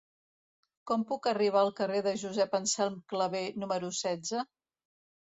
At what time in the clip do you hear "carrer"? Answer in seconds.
1.79-1.99